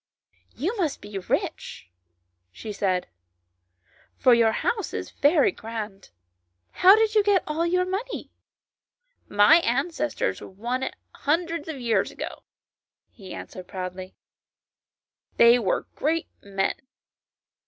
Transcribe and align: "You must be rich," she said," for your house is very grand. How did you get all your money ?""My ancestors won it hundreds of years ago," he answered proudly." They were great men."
"You 0.63 0.75
must 0.77 0.99
be 0.99 1.19
rich," 1.19 1.91
she 2.51 2.73
said," 2.73 3.05
for 4.23 4.33
your 4.33 4.51
house 4.51 4.95
is 4.95 5.11
very 5.11 5.51
grand. 5.51 6.09
How 6.71 6.95
did 6.95 7.13
you 7.13 7.21
get 7.21 7.43
all 7.45 7.67
your 7.67 7.85
money 7.85 8.31
?""My 9.43 9.57
ancestors 9.57 10.41
won 10.41 10.81
it 10.81 10.95
hundreds 11.13 11.67
of 11.67 11.79
years 11.79 12.09
ago," 12.09 12.41
he 13.11 13.31
answered 13.31 13.67
proudly." 13.67 14.15
They 15.37 15.59
were 15.59 15.85
great 15.93 16.25
men." 16.41 16.73